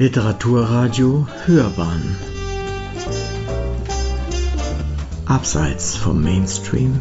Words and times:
Literaturradio 0.00 1.26
Hörbahn 1.44 2.16
Abseits 5.26 5.96
vom 5.96 6.22
Mainstream 6.22 7.00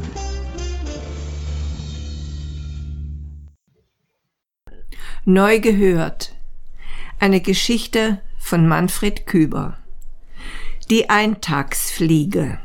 Neu 5.25 5.59
gehört. 5.59 6.33
Eine 7.19 7.39
Geschichte 7.39 8.19
von 8.39 8.67
Manfred 8.67 9.27
Küber. 9.27 9.77
Die 10.89 11.11
Eintagsfliege. 11.11 12.57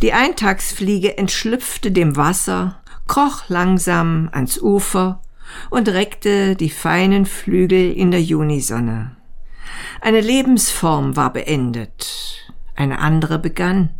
Die 0.00 0.14
Eintagsfliege 0.14 1.18
entschlüpfte 1.18 1.92
dem 1.92 2.16
Wasser, 2.16 2.80
kroch 3.06 3.50
langsam 3.50 4.30
ans 4.32 4.58
Ufer 4.58 5.20
und 5.70 5.88
reckte 5.88 6.56
die 6.56 6.70
feinen 6.70 7.26
Flügel 7.26 7.92
in 7.92 8.10
der 8.10 8.22
Junisonne. 8.22 9.16
Eine 10.00 10.20
Lebensform 10.20 11.16
war 11.16 11.32
beendet, 11.32 12.52
eine 12.74 12.98
andere 12.98 13.38
begann. 13.38 13.90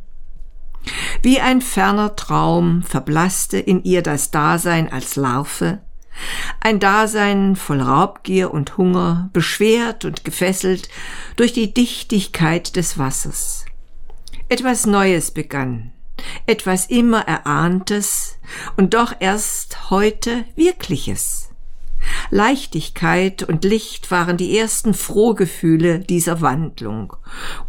Wie 1.22 1.40
ein 1.40 1.62
ferner 1.62 2.14
Traum 2.16 2.82
verblasste 2.82 3.58
in 3.58 3.82
ihr 3.84 4.02
das 4.02 4.30
Dasein 4.30 4.92
als 4.92 5.16
Larve, 5.16 5.80
ein 6.60 6.78
Dasein 6.80 7.56
voll 7.56 7.80
Raubgier 7.80 8.52
und 8.52 8.76
Hunger, 8.76 9.30
beschwert 9.32 10.04
und 10.04 10.24
gefesselt 10.24 10.88
durch 11.36 11.52
die 11.52 11.74
Dichtigkeit 11.74 12.76
des 12.76 12.98
Wassers. 12.98 13.64
Etwas 14.48 14.86
Neues 14.86 15.30
begann, 15.30 15.92
etwas 16.46 16.86
immer 16.86 17.20
Erahntes 17.20 18.38
und 18.76 18.94
doch 18.94 19.14
erst 19.20 19.90
heute 19.90 20.44
Wirkliches. 20.56 21.50
Leichtigkeit 22.30 23.42
und 23.42 23.64
Licht 23.64 24.10
waren 24.10 24.36
die 24.36 24.58
ersten 24.58 24.94
Frohgefühle 24.94 26.00
dieser 26.00 26.40
Wandlung, 26.40 27.14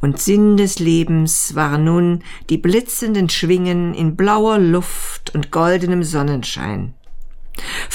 und 0.01 0.19
Sinn 0.19 0.57
des 0.57 0.79
Lebens 0.79 1.55
waren 1.55 1.85
nun 1.85 2.23
die 2.49 2.57
blitzenden 2.57 3.29
Schwingen 3.29 3.93
in 3.93 4.15
blauer 4.15 4.59
Luft 4.59 5.33
und 5.33 5.51
goldenem 5.51 6.03
Sonnenschein. 6.03 6.93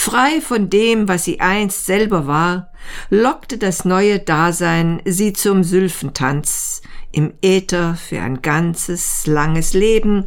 Frei 0.03 0.41
von 0.41 0.71
dem, 0.71 1.09
was 1.09 1.25
sie 1.25 1.41
einst 1.41 1.85
selber 1.85 2.27
war, 2.27 2.73
lockte 3.11 3.59
das 3.59 3.85
neue 3.85 4.19
Dasein 4.19 5.03
sie 5.05 5.35
zum 5.35 5.63
Sylphentanz 5.63 6.81
im 7.13 7.35
Äther 7.43 7.97
für 7.97 8.23
ein 8.23 8.41
ganzes, 8.41 9.27
langes 9.27 9.75
Leben 9.75 10.25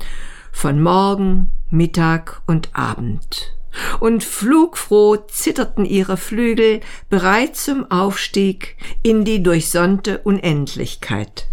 von 0.51 0.79
Morgen, 0.79 1.49
Mittag 1.71 2.43
und 2.45 2.69
Abend. 2.73 3.55
Und 3.99 4.23
flugfroh 4.23 5.15
zitterten 5.15 5.85
ihre 5.85 6.17
Flügel 6.17 6.81
bereit 7.09 7.55
zum 7.55 7.89
Aufstieg 7.89 8.77
in 9.01 9.25
die 9.25 9.41
durchsonnte 9.41 10.19
Unendlichkeit. 10.19 11.47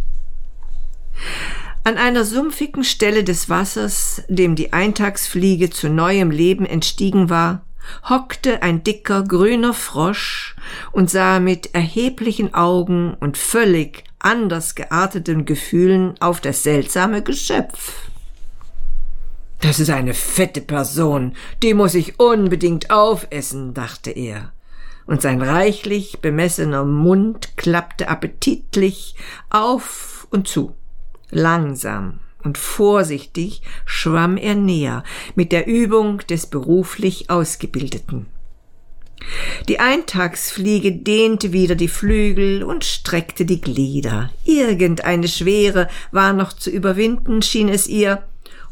An 1.85 1.97
einer 1.97 2.27
sumpfigen 2.27 2.85
Stelle 2.85 3.25
des 3.25 3.49
Wassers, 3.49 4.25
dem 4.29 4.57
die 4.57 4.75
Eintagsfliege 4.75 5.71
zu 5.71 5.89
neuem 5.89 6.31
Leben 6.31 6.67
entstiegen 6.67 7.31
war, 7.31 7.65
hockte 8.09 8.63
ein 8.63 8.85
dicker 8.85 9.23
grüner 9.23 9.75
Frosch 9.75 10.57
und 10.93 11.11
sah 11.11 11.41
mit 11.41 11.75
erheblichen 11.75 12.55
Augen 12.55 13.15
und 13.15 13.37
völlig 13.37 14.05
anders 14.19 14.75
gearteten 14.75 15.45
Gefühlen 15.45 16.15
auf 16.21 16.41
das 16.41 16.63
seltsame 16.63 17.23
Geschöpf. 17.23 18.11
Das 19.61 19.79
ist 19.79 19.91
eine 19.91 20.15
fette 20.15 20.63
Person, 20.63 21.35
die 21.63 21.75
muss 21.75 21.95
ich 21.95 22.19
unbedingt 22.19 22.91
aufessen, 22.91 23.75
dachte 23.75 24.11
er, 24.11 24.53
und 25.07 25.21
sein 25.21 25.43
reichlich 25.43 26.21
bemessener 26.21 26.85
Mund 26.85 27.57
klappte 27.57 28.09
appetitlich 28.09 29.17
auf 29.51 30.27
und 30.31 30.49
zu. 30.49 30.75
Langsam 31.31 32.21
und 32.45 32.59
vorsichtig 32.59 33.63
schwamm 33.85 34.37
er 34.37 34.55
näher 34.55 35.05
mit 35.35 35.53
der 35.53 35.67
Übung 35.67 36.19
des 36.29 36.47
beruflich 36.47 37.31
Ausgebildeten. 37.31 38.27
Die 39.69 39.81
Eintagsfliege 39.81 40.93
dehnte 40.93 41.53
wieder 41.53 41.75
die 41.75 41.89
Flügel 41.89 42.63
und 42.63 42.85
streckte 42.85 43.45
die 43.45 43.61
Glieder. 43.61 44.31
Irgendeine 44.45 45.29
Schwere 45.29 45.89
war 46.11 46.33
noch 46.33 46.53
zu 46.53 46.71
überwinden, 46.71 47.43
schien 47.43 47.69
es 47.69 47.87
ihr, 47.87 48.23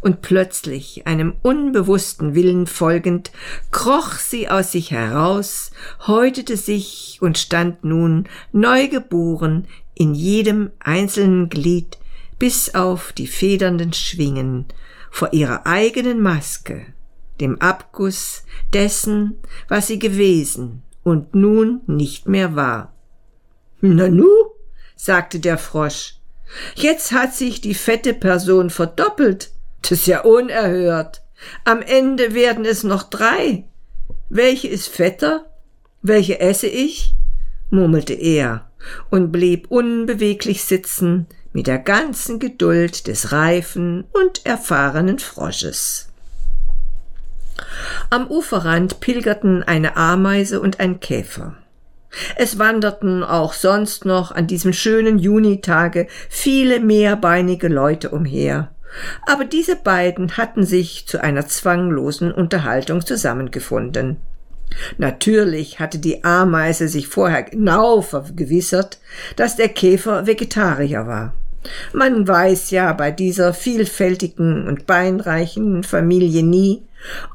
und 0.00 0.22
plötzlich, 0.22 1.06
einem 1.06 1.34
unbewussten 1.42 2.34
Willen 2.34 2.66
folgend, 2.66 3.32
kroch 3.72 4.12
sie 4.12 4.48
aus 4.48 4.72
sich 4.72 4.92
heraus, 4.92 5.72
häutete 6.06 6.56
sich 6.56 7.18
und 7.20 7.36
stand 7.36 7.82
nun 7.84 8.28
neugeboren 8.52 9.66
in 9.94 10.14
jedem 10.14 10.70
einzelnen 10.78 11.48
Glied 11.48 11.98
bis 12.38 12.74
auf 12.74 13.12
die 13.12 13.26
federnden 13.26 13.92
Schwingen 13.92 14.66
vor 15.10 15.32
ihrer 15.32 15.66
eigenen 15.66 16.20
Maske, 16.20 16.86
dem 17.40 17.60
Abguss 17.60 18.44
dessen, 18.72 19.38
was 19.68 19.86
sie 19.86 19.98
gewesen 19.98 20.82
und 21.02 21.34
nun 21.34 21.80
nicht 21.86 22.28
mehr 22.28 22.54
war. 22.54 22.94
Nanu, 23.80 24.28
sagte 24.96 25.40
der 25.40 25.58
Frosch, 25.58 26.16
jetzt 26.74 27.12
hat 27.12 27.34
sich 27.34 27.60
die 27.60 27.74
fette 27.74 28.14
Person 28.14 28.70
verdoppelt. 28.70 29.52
Das 29.82 29.92
ist 29.92 30.06
ja 30.06 30.22
unerhört. 30.22 31.22
Am 31.64 31.82
Ende 31.82 32.34
werden 32.34 32.64
es 32.64 32.82
noch 32.82 33.04
drei. 33.04 33.64
Welche 34.28 34.68
ist 34.68 34.88
fetter? 34.88 35.46
Welche 36.02 36.40
esse 36.40 36.66
ich? 36.66 37.14
murmelte 37.70 38.14
er 38.14 38.70
und 39.10 39.30
blieb 39.30 39.70
unbeweglich 39.70 40.64
sitzen, 40.64 41.26
mit 41.52 41.66
der 41.66 41.78
ganzen 41.78 42.38
Geduld 42.38 43.06
des 43.06 43.32
reifen 43.32 44.04
und 44.12 44.44
erfahrenen 44.44 45.18
Frosches. 45.18 46.08
Am 48.10 48.30
Uferrand 48.30 49.00
pilgerten 49.00 49.62
eine 49.62 49.96
Ameise 49.96 50.60
und 50.60 50.80
ein 50.80 51.00
Käfer. 51.00 51.54
Es 52.36 52.58
wanderten 52.58 53.22
auch 53.22 53.52
sonst 53.52 54.04
noch 54.04 54.32
an 54.32 54.46
diesem 54.46 54.72
schönen 54.72 55.18
Junitage 55.18 56.06
viele 56.28 56.80
mehrbeinige 56.80 57.68
Leute 57.68 58.10
umher, 58.10 58.70
aber 59.26 59.44
diese 59.44 59.76
beiden 59.76 60.36
hatten 60.36 60.64
sich 60.64 61.06
zu 61.06 61.22
einer 61.22 61.46
zwanglosen 61.46 62.32
Unterhaltung 62.32 63.04
zusammengefunden. 63.04 64.16
Natürlich 64.96 65.80
hatte 65.80 65.98
die 65.98 66.24
Ameise 66.24 66.88
sich 66.88 67.08
vorher 67.08 67.42
genau 67.42 68.02
vergewissert, 68.02 68.98
dass 69.36 69.56
der 69.56 69.68
Käfer 69.68 70.26
Vegetarier 70.26 71.06
war. 71.06 71.34
Man 71.92 72.26
weiß 72.26 72.70
ja 72.70 72.92
bei 72.92 73.10
dieser 73.10 73.52
vielfältigen 73.52 74.66
und 74.68 74.86
beinreichen 74.86 75.82
Familie 75.82 76.42
nie, 76.42 76.82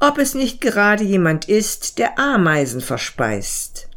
ob 0.00 0.18
es 0.18 0.34
nicht 0.34 0.60
gerade 0.60 1.04
jemand 1.04 1.48
ist, 1.48 1.98
der 1.98 2.18
Ameisen 2.18 2.80
verspeist. 2.80 3.88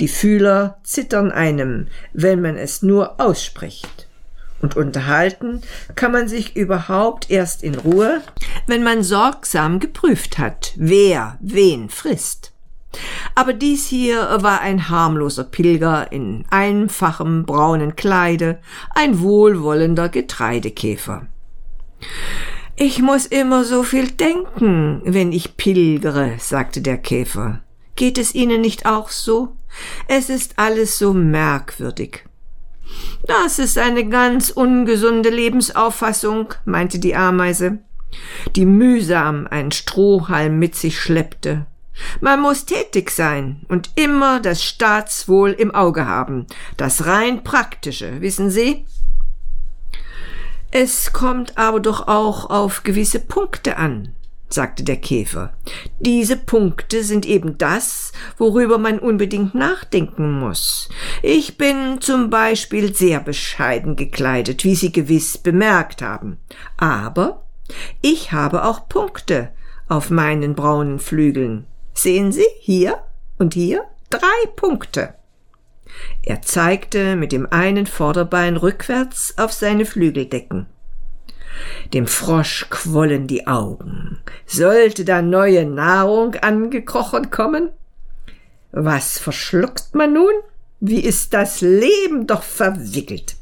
Die 0.00 0.08
Fühler 0.08 0.78
zittern 0.82 1.30
einem, 1.30 1.88
wenn 2.12 2.40
man 2.40 2.56
es 2.56 2.82
nur 2.82 3.20
ausspricht. 3.20 4.08
Und 4.60 4.76
unterhalten 4.76 5.62
kann 5.96 6.12
man 6.12 6.28
sich 6.28 6.56
überhaupt 6.56 7.30
erst 7.30 7.64
in 7.64 7.74
Ruhe, 7.74 8.22
wenn 8.66 8.84
man 8.84 9.02
sorgsam 9.02 9.80
geprüft 9.80 10.38
hat, 10.38 10.72
wer 10.76 11.36
wen 11.40 11.88
frisst. 11.88 12.51
Aber 13.34 13.52
dies 13.52 13.86
hier 13.86 14.38
war 14.40 14.60
ein 14.60 14.88
harmloser 14.88 15.44
Pilger 15.44 16.12
in 16.12 16.44
einfachem 16.50 17.44
braunen 17.44 17.96
Kleide, 17.96 18.58
ein 18.94 19.20
wohlwollender 19.20 20.08
Getreidekäfer. 20.08 21.26
Ich 22.76 23.00
muss 23.00 23.26
immer 23.26 23.64
so 23.64 23.82
viel 23.82 24.10
denken, 24.10 25.02
wenn 25.04 25.32
ich 25.32 25.56
pilgere, 25.56 26.34
sagte 26.38 26.80
der 26.80 26.98
Käfer. 26.98 27.60
Geht 27.96 28.18
es 28.18 28.34
Ihnen 28.34 28.60
nicht 28.60 28.86
auch 28.86 29.10
so? 29.10 29.56
Es 30.08 30.30
ist 30.30 30.54
alles 30.58 30.98
so 30.98 31.12
merkwürdig. 31.12 32.24
Das 33.26 33.58
ist 33.58 33.78
eine 33.78 34.08
ganz 34.08 34.50
ungesunde 34.50 35.30
Lebensauffassung, 35.30 36.54
meinte 36.64 36.98
die 36.98 37.14
Ameise, 37.14 37.78
die 38.56 38.66
mühsam 38.66 39.46
einen 39.46 39.72
Strohhalm 39.72 40.58
mit 40.58 40.74
sich 40.74 41.00
schleppte. 41.00 41.66
Man 42.20 42.40
muss 42.40 42.64
tätig 42.64 43.10
sein 43.10 43.62
und 43.68 43.90
immer 43.96 44.40
das 44.40 44.62
Staatswohl 44.62 45.50
im 45.50 45.74
Auge 45.74 46.06
haben, 46.06 46.46
das 46.76 47.06
rein 47.06 47.44
praktische, 47.44 48.20
wissen 48.20 48.50
Sie? 48.50 48.86
Es 50.70 51.12
kommt 51.12 51.58
aber 51.58 51.80
doch 51.80 52.08
auch 52.08 52.48
auf 52.48 52.82
gewisse 52.82 53.20
Punkte 53.20 53.76
an, 53.76 54.14
sagte 54.48 54.84
der 54.84 54.96
Käfer. 54.96 55.52
Diese 55.98 56.36
Punkte 56.36 57.04
sind 57.04 57.26
eben 57.26 57.58
das, 57.58 58.12
worüber 58.38 58.78
man 58.78 58.98
unbedingt 58.98 59.54
nachdenken 59.54 60.32
muss. 60.32 60.88
Ich 61.22 61.58
bin 61.58 62.00
zum 62.00 62.30
Beispiel 62.30 62.94
sehr 62.94 63.20
bescheiden 63.20 63.96
gekleidet, 63.96 64.64
wie 64.64 64.74
Sie 64.74 64.92
gewiss 64.92 65.36
bemerkt 65.36 66.00
haben. 66.00 66.38
Aber 66.78 67.44
ich 68.00 68.32
habe 68.32 68.64
auch 68.64 68.88
Punkte 68.88 69.50
auf 69.88 70.08
meinen 70.08 70.54
braunen 70.54 70.98
Flügeln. 70.98 71.66
Sehen 72.02 72.32
Sie 72.32 72.48
hier 72.58 73.00
und 73.38 73.54
hier 73.54 73.84
drei 74.10 74.46
Punkte. 74.56 75.14
Er 76.24 76.42
zeigte 76.42 77.14
mit 77.14 77.30
dem 77.30 77.46
einen 77.52 77.86
Vorderbein 77.86 78.56
rückwärts 78.56 79.34
auf 79.38 79.52
seine 79.52 79.84
Flügeldecken. 79.84 80.66
Dem 81.94 82.08
Frosch 82.08 82.66
quollen 82.70 83.28
die 83.28 83.46
Augen. 83.46 84.18
Sollte 84.46 85.04
da 85.04 85.22
neue 85.22 85.64
Nahrung 85.64 86.34
angekrochen 86.34 87.30
kommen? 87.30 87.70
Was 88.72 89.20
verschluckt 89.20 89.94
man 89.94 90.12
nun? 90.12 90.34
Wie 90.80 91.04
ist 91.04 91.32
das 91.32 91.60
Leben 91.60 92.26
doch 92.26 92.42
verwickelt. 92.42 93.36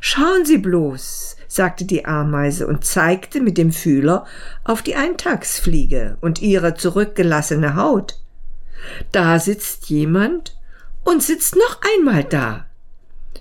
Schauen 0.00 0.44
Sie 0.44 0.58
bloß, 0.58 1.35
sagte 1.56 1.84
die 1.84 2.04
Ameise 2.04 2.66
und 2.66 2.84
zeigte 2.84 3.40
mit 3.40 3.58
dem 3.58 3.72
Fühler 3.72 4.26
auf 4.62 4.82
die 4.82 4.94
Eintagsfliege 4.94 6.18
und 6.20 6.40
ihre 6.40 6.74
zurückgelassene 6.74 7.74
Haut. 7.74 8.20
Da 9.10 9.38
sitzt 9.38 9.88
jemand 9.90 10.56
und 11.04 11.22
sitzt 11.22 11.56
noch 11.56 11.80
einmal 11.96 12.24
da. 12.24 12.66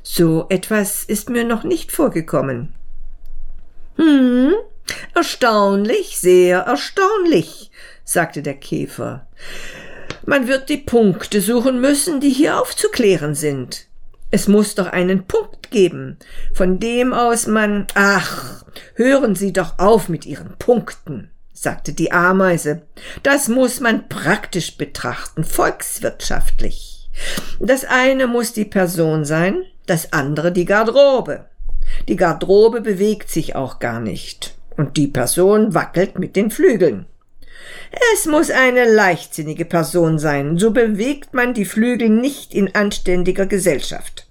So 0.01 0.45
etwas 0.50 1.03
ist 1.03 1.29
mir 1.29 1.44
noch 1.44 1.63
nicht 1.63 1.91
vorgekommen. 1.91 2.73
Hm, 3.97 4.53
erstaunlich, 5.13 6.18
sehr 6.18 6.59
erstaunlich, 6.59 7.71
sagte 8.03 8.41
der 8.41 8.56
Käfer. 8.56 9.27
Man 10.25 10.47
wird 10.47 10.69
die 10.69 10.77
Punkte 10.77 11.41
suchen 11.41 11.81
müssen, 11.81 12.19
die 12.19 12.29
hier 12.29 12.59
aufzuklären 12.59 13.35
sind. 13.35 13.88
Es 14.35 14.49
muss 14.49 14.75
doch 14.75 14.87
einen 14.87 15.27
Punkt 15.27 15.71
geben, 15.71 16.17
von 16.53 16.77
dem 16.77 17.13
aus 17.13 17.47
man. 17.47 17.87
Ach, 17.95 18.65
hören 18.95 19.33
Sie 19.33 19.53
doch 19.53 19.79
auf 19.79 20.09
mit 20.09 20.25
Ihren 20.25 20.57
Punkten, 20.59 21.31
sagte 21.53 21.93
die 21.93 22.11
Ameise. 22.11 22.81
Das 23.23 23.47
muss 23.47 23.79
man 23.79 24.09
praktisch 24.09 24.75
betrachten, 24.75 25.45
volkswirtschaftlich. 25.45 27.09
Das 27.61 27.85
eine 27.85 28.27
muss 28.27 28.51
die 28.51 28.65
Person 28.65 29.23
sein, 29.23 29.63
das 29.85 30.11
andere 30.11 30.51
die 30.51 30.65
Garderobe. 30.65 31.45
Die 32.09 32.17
Garderobe 32.17 32.81
bewegt 32.81 33.29
sich 33.29 33.55
auch 33.55 33.79
gar 33.79 34.01
nicht, 34.01 34.53
und 34.75 34.97
die 34.97 35.07
Person 35.07 35.73
wackelt 35.73 36.19
mit 36.19 36.35
den 36.35 36.51
Flügeln. 36.51 37.05
Es 38.13 38.25
muss 38.25 38.51
eine 38.51 38.83
leichtsinnige 38.83 39.63
Person 39.63 40.19
sein, 40.19 40.57
so 40.57 40.71
bewegt 40.71 41.33
man 41.33 41.53
die 41.53 41.63
Flügel 41.63 42.09
nicht 42.09 42.53
in 42.53 42.75
anständiger 42.75 43.45
Gesellschaft. 43.45 44.25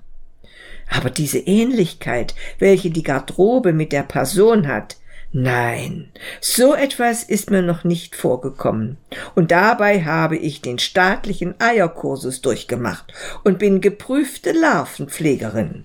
Aber 0.88 1.10
diese 1.10 1.38
Ähnlichkeit, 1.38 2.34
welche 2.58 2.90
die 2.90 3.02
Garderobe 3.02 3.72
mit 3.72 3.92
der 3.92 4.02
Person 4.02 4.68
hat, 4.68 4.96
nein, 5.32 6.10
so 6.40 6.74
etwas 6.74 7.24
ist 7.24 7.50
mir 7.50 7.62
noch 7.62 7.84
nicht 7.84 8.16
vorgekommen. 8.16 8.96
Und 9.34 9.50
dabei 9.50 10.04
habe 10.04 10.36
ich 10.36 10.60
den 10.60 10.78
staatlichen 10.78 11.54
Eierkursus 11.60 12.40
durchgemacht 12.40 13.12
und 13.42 13.58
bin 13.58 13.80
geprüfte 13.80 14.52
Larvenpflegerin. 14.52 15.84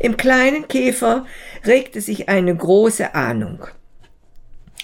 Im 0.00 0.16
kleinen 0.16 0.66
Käfer 0.66 1.26
regte 1.64 2.00
sich 2.00 2.28
eine 2.28 2.54
große 2.54 3.14
Ahnung. 3.14 3.66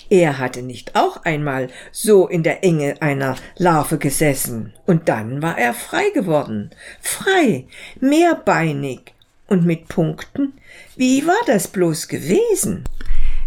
Er 0.09 0.39
hatte 0.39 0.63
nicht 0.63 0.95
auch 0.95 1.25
einmal 1.25 1.69
so 1.91 2.29
in 2.29 2.43
der 2.43 2.63
Enge 2.63 3.01
einer 3.03 3.37
Larve 3.57 3.99
gesessen, 3.99 4.73
und 4.87 5.09
dann 5.09 5.43
war 5.43 5.59
er 5.59 5.75
frei 5.75 6.11
geworden, 6.11 6.71
frei, 7.01 7.67
mehrbeinig 8.01 9.13
und 9.49 9.65
mit 9.65 9.89
Punkten. 9.89 10.55
Wie 10.97 11.27
war 11.27 11.41
das 11.47 11.69
bloß 11.69 12.09
gewesen? 12.09 12.85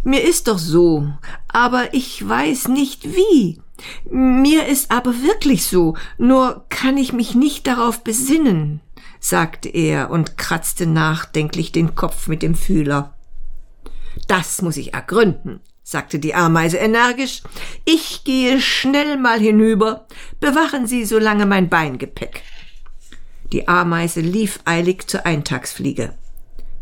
Mir 0.04 0.24
ist 0.24 0.48
doch 0.48 0.58
so, 0.58 1.08
aber 1.48 1.94
ich 1.94 2.28
weiß 2.28 2.70
nicht 2.70 3.16
wie. 3.16 3.62
Mir 4.10 4.68
ist 4.68 4.92
aber 4.92 5.12
wirklich 5.24 5.66
so, 5.66 5.96
nur 6.18 6.66
kann 6.70 6.98
ich 6.98 7.14
mich 7.14 7.36
nicht 7.36 7.68
darauf 7.68 8.04
besinnen, 8.04 8.82
sagte 9.20 9.70
er 9.70 10.10
und 10.10 10.38
kratzte 10.38 10.86
nachdenklich 10.86 11.72
den 11.72 11.96
Kopf 11.96 12.28
mit 12.28 12.42
dem 12.42 12.56
Fühler. 12.56 13.14
Das 14.28 14.62
muss 14.62 14.78
ich 14.78 14.94
ergründen, 14.94 15.62
sagte 15.90 16.20
die 16.20 16.36
Ameise 16.36 16.78
energisch. 16.78 17.42
Ich 17.84 18.24
gehe 18.24 18.62
schnell 18.62 19.18
mal 19.18 19.40
hinüber. 19.40 20.06
Bewachen 20.40 20.86
Sie 20.86 21.04
so 21.04 21.18
lange 21.18 21.48
mein 21.48 21.68
Beingepäck. 21.68 22.44
Die 23.52 23.68
Ameise 23.68 24.22
lief 24.22 24.60
eilig 24.66 25.08
zur 25.08 25.26
Eintagsfliege. 25.26 26.14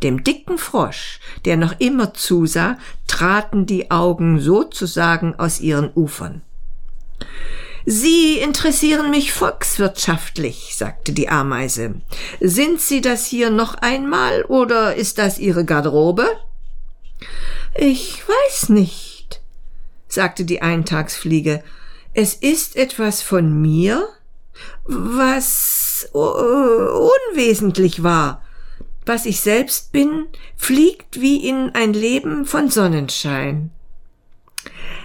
Dem 0.03 0.25
dicken 0.25 0.57
Frosch, 0.57 1.21
der 1.45 1.55
noch 1.55 1.79
immer 1.79 2.13
zusah, 2.13 2.77
traten 3.07 3.65
die 3.65 3.91
Augen 3.91 4.41
sozusagen 4.41 5.35
aus 5.35 5.61
ihren 5.61 5.89
Ufern. 5.95 6.41
Sie 7.85 8.39
interessieren 8.39 9.09
mich 9.09 9.31
volkswirtschaftlich, 9.31 10.75
sagte 10.75 11.13
die 11.13 11.29
Ameise. 11.29 12.01
Sind 12.41 12.81
Sie 12.81 12.99
das 12.99 13.25
hier 13.25 13.51
noch 13.51 13.75
einmal 13.75 14.43
oder 14.43 14.95
ist 14.95 15.17
das 15.17 15.39
Ihre 15.39 15.63
Garderobe? 15.63 16.27
Ich 17.79 18.23
weiß 18.27 18.69
nicht, 18.69 19.39
sagte 20.07 20.45
die 20.45 20.63
Eintagsfliege. 20.63 21.63
Es 22.15 22.33
ist 22.33 22.75
etwas 22.75 23.21
von 23.21 23.61
mir, 23.61 24.09
was 24.85 26.09
unwesentlich 26.11 28.01
war. 28.01 28.41
Was 29.05 29.27
ich 29.27 29.41
selbst 29.41 29.91
bin, 29.91 30.25
fliegt 30.55 31.21
wie 31.21 31.47
in 31.47 31.69
ein 31.75 31.93
Leben 31.93 32.47
von 32.47 32.71
Sonnenschein. 32.71 33.69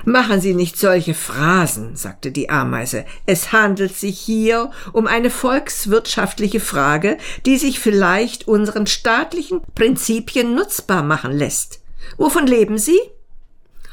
Machen 0.06 0.40
Sie 0.40 0.54
nicht 0.54 0.78
solche 0.78 1.12
Phrasen, 1.12 1.94
sagte 1.94 2.32
die 2.32 2.48
Ameise. 2.48 3.04
Es 3.26 3.52
handelt 3.52 3.94
sich 3.94 4.19
hier 4.19 4.70
um 4.94 5.06
eine 5.06 5.28
volkswirtschaftliche 5.28 6.58
Frage, 6.58 7.19
die 7.44 7.58
sich 7.58 7.80
vielleicht 7.80 8.48
unseren 8.48 8.86
staatlichen 8.86 9.60
Prinzipien 9.74 10.54
nutzbar 10.54 11.02
machen 11.02 11.32
lässt. 11.32 11.81
Wovon 12.16 12.46
leben 12.46 12.78
Sie? 12.78 12.99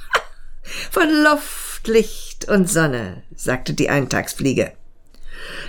Von 0.92 1.10
Luft, 1.24 1.88
Licht 1.88 2.48
und 2.48 2.70
Sonne, 2.70 3.24
sagte 3.36 3.74
die 3.74 3.90
Eintagsfliege. 3.90 4.74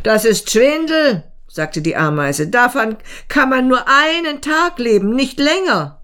Das 0.03 0.25
ist 0.25 0.51
Schwindel, 0.51 1.25
sagte 1.49 1.83
die 1.83 1.97
Ameise. 1.97 2.49
Davon 2.49 2.97
kann 3.29 3.51
man 3.51 3.69
nur 3.69 3.85
einen 3.89 4.41
Tag 4.41 4.79
leben, 4.79 5.15
nicht 5.15 5.39
länger. 5.39 6.01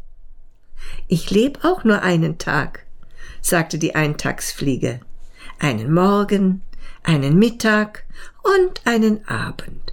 Ich 1.08 1.30
leb 1.30 1.64
auch 1.64 1.84
nur 1.84 2.02
einen 2.02 2.38
Tag, 2.38 2.84
sagte 3.40 3.78
die 3.78 3.94
Eintagsfliege. 3.94 5.00
Einen 5.58 5.92
Morgen, 5.92 6.62
einen 7.02 7.38
Mittag 7.38 8.04
und 8.42 8.80
einen 8.84 9.26
Abend. 9.28 9.92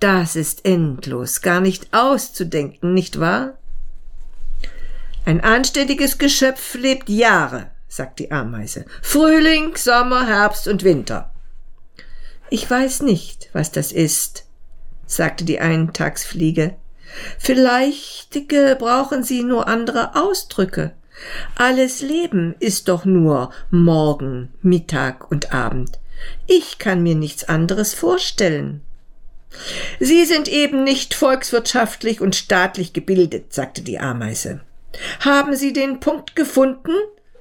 Das 0.00 0.36
ist 0.36 0.64
endlos, 0.64 1.40
gar 1.42 1.60
nicht 1.60 1.92
auszudenken, 1.92 2.94
nicht 2.94 3.20
wahr? 3.20 3.58
Ein 5.24 5.40
anständiges 5.40 6.18
Geschöpf 6.18 6.74
lebt 6.74 7.08
Jahre, 7.08 7.70
sagt 7.88 8.18
die 8.18 8.30
Ameise. 8.30 8.84
Frühling, 9.02 9.76
Sommer, 9.76 10.26
Herbst 10.26 10.68
und 10.68 10.84
Winter. 10.84 11.32
Ich 12.50 12.70
weiß 12.70 13.02
nicht, 13.02 13.48
was 13.52 13.72
das 13.72 13.90
ist, 13.90 14.44
sagte 15.06 15.44
die 15.44 15.60
Eintagsfliege. 15.60 16.76
Vielleicht 17.38 18.48
gebrauchen 18.48 19.22
Sie 19.22 19.42
nur 19.42 19.66
andere 19.66 20.14
Ausdrücke. 20.14 20.92
Alles 21.54 22.02
Leben 22.02 22.54
ist 22.58 22.88
doch 22.88 23.04
nur 23.04 23.50
Morgen, 23.70 24.52
Mittag 24.62 25.30
und 25.30 25.52
Abend. 25.52 26.00
Ich 26.46 26.78
kann 26.78 27.02
mir 27.02 27.14
nichts 27.14 27.44
anderes 27.44 27.94
vorstellen. 27.94 28.82
Sie 30.00 30.24
sind 30.24 30.48
eben 30.48 30.82
nicht 30.82 31.14
volkswirtschaftlich 31.14 32.20
und 32.20 32.34
staatlich 32.34 32.92
gebildet, 32.92 33.54
sagte 33.54 33.82
die 33.82 34.00
Ameise. 34.00 34.60
Haben 35.20 35.56
Sie 35.56 35.72
den 35.72 36.00
Punkt 36.00 36.36
gefunden? 36.36 36.92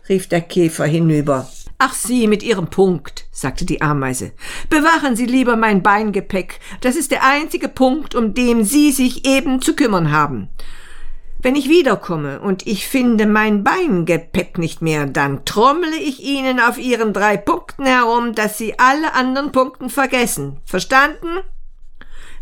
rief 0.09 0.27
der 0.27 0.41
Käfer 0.41 0.85
hinüber. 0.85 1.47
Ach 1.77 1.93
Sie 1.93 2.27
mit 2.27 2.43
Ihrem 2.43 2.67
Punkt, 2.67 3.25
sagte 3.31 3.65
die 3.65 3.81
Ameise. 3.81 4.31
Bewahren 4.69 5.15
Sie 5.15 5.25
lieber 5.25 5.55
mein 5.55 5.83
Beingepäck. 5.83 6.59
Das 6.81 6.95
ist 6.95 7.11
der 7.11 7.25
einzige 7.25 7.67
Punkt, 7.67 8.15
um 8.15 8.33
den 8.33 8.63
Sie 8.63 8.91
sich 8.91 9.25
eben 9.25 9.61
zu 9.61 9.75
kümmern 9.75 10.11
haben. 10.11 10.49
Wenn 11.41 11.57
ich 11.57 11.67
wiederkomme 11.67 12.39
und 12.39 12.65
ich 12.65 12.87
finde 12.87 13.25
mein 13.25 13.65
Beingepäck 13.65 14.57
nicht 14.57 14.81
mehr, 14.81 15.05
dann 15.05 15.43
trommle 15.43 15.97
ich 15.97 16.23
Ihnen 16.23 16.61
auf 16.61 16.77
Ihren 16.77 17.11
drei 17.11 17.35
Punkten 17.35 17.85
herum, 17.85 18.33
dass 18.33 18.57
Sie 18.57 18.79
alle 18.79 19.13
anderen 19.13 19.51
Punkten 19.51 19.89
vergessen. 19.89 20.61
Verstanden? 20.63 21.27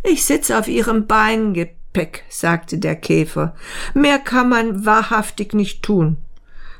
Ich 0.03 0.23
sitze 0.25 0.57
auf 0.57 0.67
Ihrem 0.67 1.07
Beingepäck 1.07 1.80
Gepäck, 1.93 2.23
sagte 2.29 2.77
der 2.77 2.95
Käfer. 2.95 3.53
Mehr 3.93 4.17
kann 4.17 4.47
man 4.47 4.85
wahrhaftig 4.85 5.53
nicht 5.53 5.83
tun. 5.83 6.17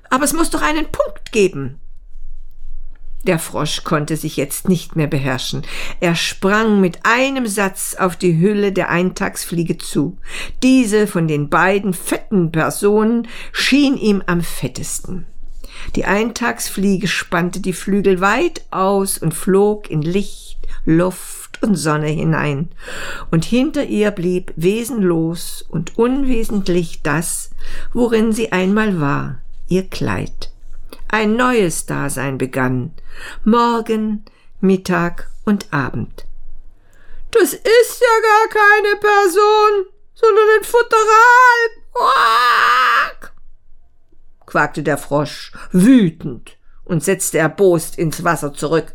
Aber 0.10 0.24
es 0.24 0.34
muss 0.34 0.50
doch 0.50 0.62
einen 0.62 0.86
Punkt 0.86 1.32
geben. 1.32 1.80
Der 3.24 3.38
Frosch 3.38 3.84
konnte 3.84 4.16
sich 4.16 4.38
jetzt 4.38 4.68
nicht 4.68 4.96
mehr 4.96 5.08
beherrschen. 5.08 5.64
Er 6.00 6.16
sprang 6.16 6.82
mit 6.82 7.00
einem 7.04 7.46
Satz 7.46 7.96
auf 7.96 8.16
die 8.16 8.40
Hülle 8.40 8.72
der 8.72 8.90
Eintagsfliege 8.90 9.78
zu. 9.78 10.18
Diese 10.64 11.08
von 11.08 11.28
den 11.28 11.50
beiden 11.50 11.94
fetten 11.94 12.52
Personen 12.52 13.28
schien 13.52 13.98
ihm 13.98 14.24
am 14.26 14.42
fettesten. 14.42 15.28
Die 15.96 16.06
Eintagsfliege 16.06 17.08
spannte 17.08 17.60
die 17.60 17.74
Flügel 17.74 18.22
weit 18.22 18.66
aus 18.72 19.18
und 19.18 19.34
flog 19.34 19.90
in 19.90 20.02
Licht, 20.02 20.58
Luft 20.86 21.62
und 21.62 21.76
Sonne 21.76 22.08
hinein, 22.08 22.70
und 23.30 23.46
hinter 23.46 23.86
ihr 23.86 24.12
blieb 24.12 24.54
wesenlos 24.56 25.66
und 25.68 25.98
unwesentlich 25.98 27.02
das, 27.02 27.52
worin 27.94 28.34
sie 28.34 28.52
einmal 28.52 29.00
war, 29.00 29.42
ihr 29.68 29.88
Kleid. 29.88 30.52
Ein 31.08 31.36
neues 31.36 31.86
Dasein 31.86 32.38
begann, 32.38 32.94
Morgen, 33.44 34.26
Mittag 34.60 35.30
und 35.46 35.74
Abend. 35.74 36.26
Das 37.32 37.54
ist 37.54 38.02
ja 38.02 38.22
gar 38.22 38.48
keine 38.50 38.96
Person, 39.00 39.86
sondern 40.14 40.46
ein 40.58 40.64
Futteral. 40.64 41.82
Quack! 41.94 43.34
quakte 44.46 44.84
der 44.84 44.98
Frosch, 44.98 45.54
wütend, 45.72 46.58
und 46.84 47.04
setzte 47.04 47.38
erbost 47.38 47.98
ins 47.98 48.24
Wasser 48.24 48.54
zurück. 48.54 48.94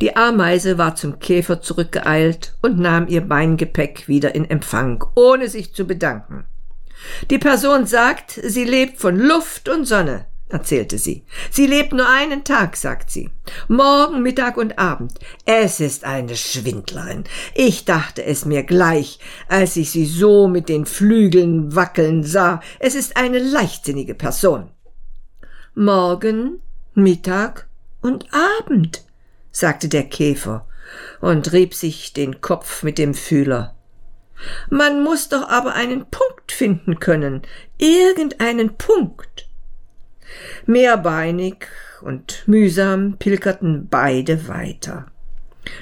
Die 0.00 0.16
Ameise 0.16 0.78
war 0.78 0.94
zum 0.94 1.18
Käfer 1.18 1.60
zurückgeeilt 1.60 2.54
und 2.62 2.78
nahm 2.78 3.08
ihr 3.08 3.20
Beingepäck 3.20 4.08
wieder 4.08 4.34
in 4.34 4.48
Empfang, 4.48 5.04
ohne 5.14 5.48
sich 5.48 5.74
zu 5.74 5.86
bedanken. 5.86 6.44
Die 7.30 7.38
Person 7.38 7.86
sagt, 7.86 8.40
sie 8.42 8.64
lebt 8.64 9.00
von 9.00 9.18
Luft 9.18 9.68
und 9.68 9.86
Sonne, 9.86 10.26
erzählte 10.48 10.98
sie. 10.98 11.24
Sie 11.50 11.66
lebt 11.66 11.92
nur 11.92 12.08
einen 12.08 12.44
Tag, 12.44 12.76
sagt 12.76 13.10
sie. 13.10 13.30
Morgen, 13.68 14.22
Mittag 14.22 14.56
und 14.56 14.78
Abend. 14.78 15.14
Es 15.44 15.80
ist 15.80 16.04
eine 16.04 16.36
Schwindlerin. 16.36 17.24
Ich 17.54 17.84
dachte 17.84 18.24
es 18.24 18.44
mir 18.44 18.62
gleich, 18.62 19.18
als 19.48 19.76
ich 19.76 19.90
sie 19.90 20.06
so 20.06 20.48
mit 20.48 20.68
den 20.68 20.86
Flügeln 20.86 21.74
wackeln 21.74 22.22
sah. 22.22 22.60
Es 22.78 22.94
ist 22.94 23.16
eine 23.16 23.38
leichtsinnige 23.38 24.14
Person. 24.14 24.68
Morgen, 25.74 26.60
Mittag 26.94 27.66
und 28.02 28.26
Abend, 28.32 29.04
sagte 29.52 29.88
der 29.88 30.04
Käfer 30.04 30.66
und 31.20 31.52
rieb 31.52 31.74
sich 31.74 32.12
den 32.12 32.40
Kopf 32.40 32.82
mit 32.82 32.98
dem 32.98 33.14
Fühler. 33.14 33.76
Man 34.70 35.04
muss 35.04 35.28
doch 35.28 35.48
aber 35.48 35.74
einen 35.74 36.06
Punkt 36.10 36.50
finden 36.50 36.98
können, 36.98 37.42
irgendeinen 37.78 38.76
Punkt. 38.76 39.48
Mehrbeinig 40.66 41.66
und 42.00 42.42
mühsam 42.46 43.16
pilgerten 43.18 43.88
beide 43.88 44.48
weiter. 44.48 45.06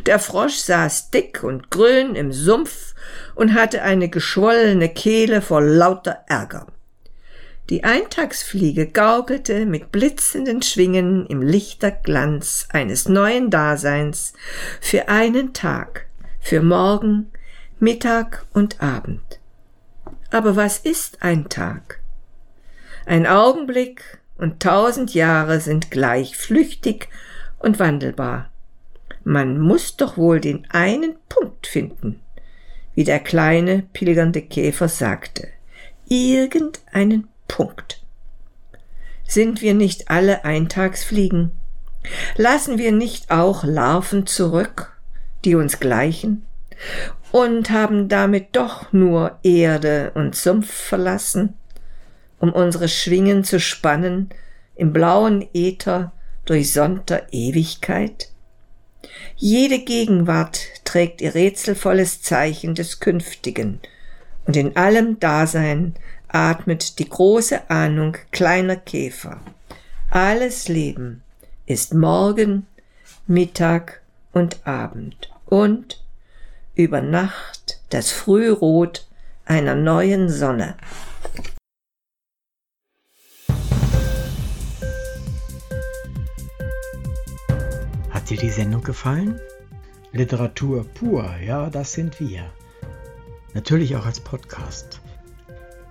Der 0.05 0.19
Frosch 0.19 0.57
saß 0.57 1.11
dick 1.11 1.43
und 1.43 1.71
grün 1.71 2.15
im 2.15 2.33
Sumpf 2.33 2.95
und 3.35 3.55
hatte 3.55 3.83
eine 3.83 4.11
geschwollene 4.11 4.91
Kehle 4.91 5.41
vor 5.41 5.63
lauter 5.63 6.25
Ärger. 6.29 6.67
Die 7.71 7.85
Eintagsfliege 7.85 8.89
gaukelte 8.89 9.65
mit 9.65 9.93
blitzenden 9.93 10.61
Schwingen 10.61 11.25
im 11.27 11.41
Lichterglanz 11.41 12.67
eines 12.73 13.09
neuen 13.09 13.49
Daseins 13.49 14.33
für 14.81 15.09
einen 15.09 15.53
Tag, 15.53 16.07
für 16.41 16.63
Morgen, 16.63 17.31
Mittag 17.79 18.45
und 18.53 18.83
Abend. 18.83 19.39
Aber 20.33 20.57
was 20.57 20.79
ist 20.79 21.23
ein 21.23 21.49
Tag? 21.49 22.01
Ein 23.07 23.29
Augenblick 23.29 24.19
und 24.37 24.61
tausend 24.61 25.15
Jahre 25.15 25.61
sind 25.61 25.93
gleich 25.93 26.37
flüchtig 26.37 27.09
und 27.61 27.79
wandelbar. 27.79 28.51
Man 29.23 29.61
muss 29.61 29.97
doch 29.97 30.17
wohl 30.17 30.41
den 30.41 30.67
einen 30.71 31.15
Punkt 31.29 31.69
finden, 31.69 32.21
wie 32.97 33.05
der 33.05 33.21
kleine 33.21 33.85
pilgernde 33.93 34.43
Käfer 34.43 34.89
sagte. 34.89 35.47
Irgendeinen 36.09 37.30
Punkt. 37.51 38.01
Sind 39.27 39.61
wir 39.61 39.75
nicht 39.75 40.09
alle 40.09 40.45
Eintagsfliegen? 40.45 41.51
Lassen 42.37 42.79
wir 42.79 42.93
nicht 42.93 43.33
auch 43.33 43.65
Larven 43.65 44.25
zurück, 44.27 44.97
die 45.45 45.57
uns 45.57 45.81
gleichen? 45.81 46.47
Und 47.33 47.71
haben 47.71 48.09
damit 48.09 48.51
doch 48.53 48.93
nur 48.93 49.39
Erde 49.43 50.13
und 50.15 50.37
Sumpf 50.37 50.73
verlassen, 50.73 51.55
um 52.39 52.53
unsere 52.53 52.89
Schwingen 52.89 53.43
zu 53.43 53.59
spannen 53.59 54.31
im 54.77 54.93
blauen 54.93 55.47
Äther 55.53 56.13
durchsonnter 56.45 57.33
Ewigkeit? 57.33 58.29
Jede 59.35 59.81
Gegenwart 59.81 60.61
trägt 60.85 61.21
ihr 61.21 61.35
rätselvolles 61.35 62.23
Zeichen 62.23 62.77
des 62.77 63.01
Künftigen, 63.01 63.81
und 64.47 64.57
in 64.57 64.77
allem 64.77 65.19
Dasein 65.19 65.95
atmet 66.33 66.99
die 66.99 67.09
große 67.09 67.71
Ahnung 67.71 68.17
kleiner 68.31 68.77
Käfer. 68.77 69.41
Alles 70.11 70.69
Leben 70.69 71.23
ist 71.67 71.95
Morgen, 71.95 72.67
Mittag 73.27 74.01
und 74.33 74.67
Abend 74.67 75.31
und 75.47 76.03
über 76.75 77.01
Nacht 77.01 77.81
das 77.91 78.11
Frührot 78.11 79.07
einer 79.45 79.75
neuen 79.75 80.29
Sonne. 80.29 80.77
Hat 88.11 88.31
dir 88.31 88.39
die 88.39 88.51
Sendung 88.51 88.83
gefallen? 88.83 89.41
Literatur 90.13 90.85
pur, 90.85 91.37
ja, 91.45 91.71
das 91.71 91.93
sind 91.93 92.19
wir. 92.19 92.51
Natürlich 93.55 93.97
auch 93.97 94.07
als 94.07 94.21
Podcast. 94.21 95.01